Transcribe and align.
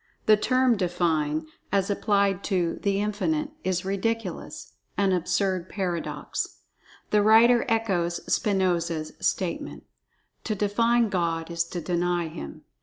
The 0.25 0.35
term 0.35 0.77
"define," 0.77 1.45
as 1.71 1.91
applied 1.91 2.43
to 2.45 2.79
"The 2.81 2.99
Infinite," 2.99 3.51
is 3.63 3.85
ridiculous—an 3.85 5.11
absurd 5.11 5.69
paradox. 5.69 6.57
The 7.11 7.21
writer 7.21 7.65
echoes 7.69 8.15
Spinoza's 8.25 9.13
statement: 9.19 9.85
"To 10.45 10.55
define 10.55 11.09
God 11.09 11.51
is 11.51 11.63
to 11.65 11.81
deny 11.81 12.29
Him." 12.29 12.63